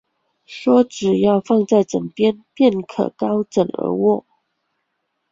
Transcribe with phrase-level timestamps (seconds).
[0.47, 4.25] 说只要放在枕边，便可高枕而卧